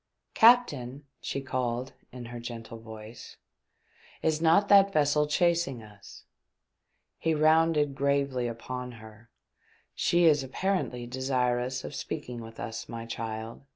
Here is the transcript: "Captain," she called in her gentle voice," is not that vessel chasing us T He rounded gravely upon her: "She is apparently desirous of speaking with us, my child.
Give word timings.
"Captain," 0.43 1.05
she 1.19 1.41
called 1.41 1.93
in 2.11 2.25
her 2.25 2.39
gentle 2.39 2.79
voice," 2.79 3.37
is 4.23 4.41
not 4.41 4.67
that 4.67 4.91
vessel 4.91 5.27
chasing 5.27 5.83
us 5.83 6.23
T 7.21 7.29
He 7.29 7.35
rounded 7.35 7.93
gravely 7.93 8.47
upon 8.47 8.93
her: 8.93 9.29
"She 9.93 10.25
is 10.25 10.41
apparently 10.43 11.05
desirous 11.05 11.83
of 11.83 11.93
speaking 11.93 12.41
with 12.41 12.59
us, 12.59 12.89
my 12.89 13.05
child. 13.05 13.61